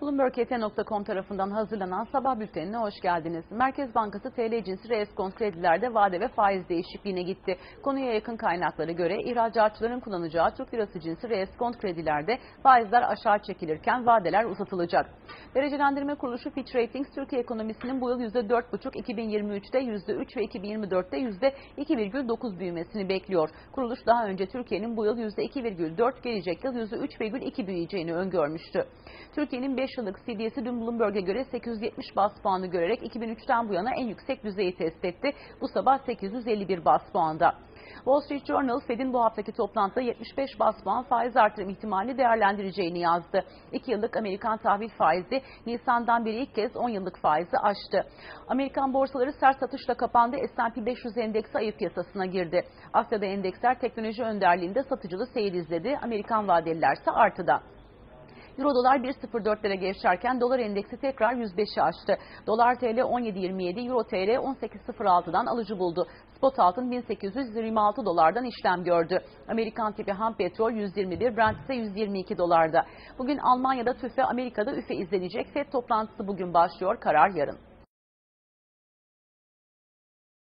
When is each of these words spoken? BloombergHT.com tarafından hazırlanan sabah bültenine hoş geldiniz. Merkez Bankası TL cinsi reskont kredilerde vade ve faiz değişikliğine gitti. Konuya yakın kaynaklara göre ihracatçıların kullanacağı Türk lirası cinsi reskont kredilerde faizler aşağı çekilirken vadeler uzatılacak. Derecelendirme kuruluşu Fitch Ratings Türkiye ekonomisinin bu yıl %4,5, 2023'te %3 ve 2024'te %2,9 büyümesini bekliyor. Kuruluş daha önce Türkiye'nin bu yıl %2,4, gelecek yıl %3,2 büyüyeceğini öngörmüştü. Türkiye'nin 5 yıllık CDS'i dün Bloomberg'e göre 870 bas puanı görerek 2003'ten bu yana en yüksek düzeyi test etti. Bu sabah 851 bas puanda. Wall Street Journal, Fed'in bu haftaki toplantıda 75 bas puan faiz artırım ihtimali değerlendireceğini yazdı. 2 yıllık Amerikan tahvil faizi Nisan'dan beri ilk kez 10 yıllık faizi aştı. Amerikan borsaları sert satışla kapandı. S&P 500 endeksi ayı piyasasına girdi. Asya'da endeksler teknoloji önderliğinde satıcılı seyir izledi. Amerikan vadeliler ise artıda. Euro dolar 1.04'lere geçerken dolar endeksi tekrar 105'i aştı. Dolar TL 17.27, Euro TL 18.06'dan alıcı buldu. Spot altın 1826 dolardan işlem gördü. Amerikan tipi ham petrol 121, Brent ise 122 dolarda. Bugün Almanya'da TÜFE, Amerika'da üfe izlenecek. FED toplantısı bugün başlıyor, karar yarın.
BloombergHT.com 0.00 1.04
tarafından 1.04 1.50
hazırlanan 1.50 2.04
sabah 2.12 2.40
bültenine 2.40 2.76
hoş 2.76 2.94
geldiniz. 3.02 3.44
Merkez 3.50 3.94
Bankası 3.94 4.30
TL 4.30 4.64
cinsi 4.64 4.88
reskont 4.88 5.34
kredilerde 5.34 5.94
vade 5.94 6.20
ve 6.20 6.28
faiz 6.28 6.68
değişikliğine 6.68 7.22
gitti. 7.22 7.58
Konuya 7.82 8.12
yakın 8.12 8.36
kaynaklara 8.36 8.92
göre 8.92 9.22
ihracatçıların 9.22 10.00
kullanacağı 10.00 10.54
Türk 10.54 10.74
lirası 10.74 11.00
cinsi 11.00 11.28
reskont 11.28 11.78
kredilerde 11.78 12.38
faizler 12.62 13.02
aşağı 13.02 13.38
çekilirken 13.42 14.06
vadeler 14.06 14.44
uzatılacak. 14.44 15.06
Derecelendirme 15.54 16.14
kuruluşu 16.14 16.50
Fitch 16.50 16.76
Ratings 16.76 17.10
Türkiye 17.14 17.42
ekonomisinin 17.42 18.00
bu 18.00 18.10
yıl 18.10 18.20
%4,5, 18.20 18.96
2023'te 18.96 19.78
%3 19.78 20.36
ve 20.36 20.44
2024'te 20.44 21.18
%2,9 21.18 22.58
büyümesini 22.58 23.08
bekliyor. 23.08 23.48
Kuruluş 23.72 24.06
daha 24.06 24.26
önce 24.26 24.46
Türkiye'nin 24.46 24.96
bu 24.96 25.04
yıl 25.04 25.18
%2,4, 25.18 26.22
gelecek 26.22 26.64
yıl 26.64 26.74
%3,2 26.74 27.66
büyüyeceğini 27.66 28.14
öngörmüştü. 28.14 28.84
Türkiye'nin 29.34 29.76
5 29.76 29.90
yıllık 29.98 30.16
CDS'i 30.16 30.64
dün 30.64 30.80
Bloomberg'e 30.80 31.20
göre 31.20 31.44
870 31.44 32.16
bas 32.16 32.32
puanı 32.42 32.66
görerek 32.66 33.02
2003'ten 33.02 33.68
bu 33.68 33.74
yana 33.74 33.90
en 33.94 34.06
yüksek 34.06 34.44
düzeyi 34.44 34.76
test 34.76 35.04
etti. 35.04 35.32
Bu 35.60 35.68
sabah 35.68 35.98
851 36.06 36.84
bas 36.84 37.12
puanda. 37.12 37.54
Wall 38.06 38.20
Street 38.20 38.46
Journal, 38.46 38.80
Fed'in 38.80 39.12
bu 39.12 39.24
haftaki 39.24 39.52
toplantıda 39.52 40.00
75 40.00 40.60
bas 40.60 40.82
puan 40.84 41.02
faiz 41.02 41.36
artırım 41.36 41.68
ihtimali 41.68 42.18
değerlendireceğini 42.18 42.98
yazdı. 42.98 43.44
2 43.72 43.90
yıllık 43.90 44.16
Amerikan 44.16 44.58
tahvil 44.58 44.88
faizi 44.88 45.42
Nisan'dan 45.66 46.24
beri 46.24 46.36
ilk 46.36 46.54
kez 46.54 46.76
10 46.76 46.88
yıllık 46.88 47.18
faizi 47.18 47.58
aştı. 47.58 48.06
Amerikan 48.48 48.94
borsaları 48.94 49.32
sert 49.32 49.58
satışla 49.60 49.94
kapandı. 49.94 50.36
S&P 50.56 50.86
500 50.86 51.18
endeksi 51.18 51.58
ayı 51.58 51.76
piyasasına 51.76 52.26
girdi. 52.26 52.64
Asya'da 52.92 53.26
endeksler 53.26 53.80
teknoloji 53.80 54.22
önderliğinde 54.22 54.82
satıcılı 54.82 55.26
seyir 55.26 55.52
izledi. 55.52 55.98
Amerikan 56.02 56.48
vadeliler 56.48 56.92
ise 56.92 57.10
artıda. 57.10 57.62
Euro 58.58 58.74
dolar 58.74 58.96
1.04'lere 58.96 59.74
geçerken 59.74 60.40
dolar 60.40 60.58
endeksi 60.58 60.96
tekrar 60.96 61.32
105'i 61.34 61.82
aştı. 61.82 62.16
Dolar 62.46 62.74
TL 62.74 62.98
17.27, 62.98 63.88
Euro 63.88 64.04
TL 64.04 64.30
18.06'dan 64.36 65.46
alıcı 65.46 65.78
buldu. 65.78 66.06
Spot 66.36 66.58
altın 66.58 66.90
1826 66.90 68.04
dolardan 68.04 68.44
işlem 68.44 68.84
gördü. 68.84 69.18
Amerikan 69.48 69.92
tipi 69.92 70.12
ham 70.12 70.36
petrol 70.36 70.70
121, 70.70 71.36
Brent 71.36 71.60
ise 71.60 71.74
122 71.74 72.38
dolarda. 72.38 72.86
Bugün 73.18 73.38
Almanya'da 73.38 73.92
TÜFE, 73.92 74.24
Amerika'da 74.24 74.72
üfe 74.76 74.94
izlenecek. 74.94 75.46
FED 75.54 75.72
toplantısı 75.72 76.28
bugün 76.28 76.54
başlıyor, 76.54 77.00
karar 77.00 77.30
yarın. 77.30 77.58